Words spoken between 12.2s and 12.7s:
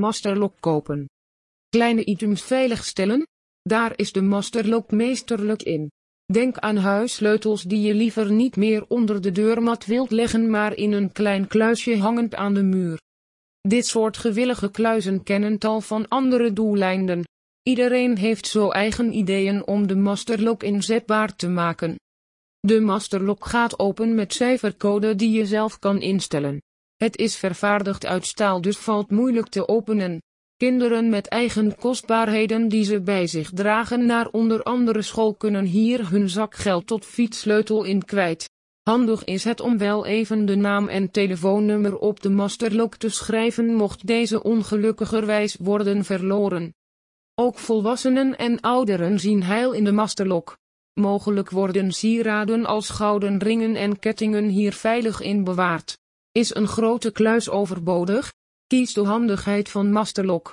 aan de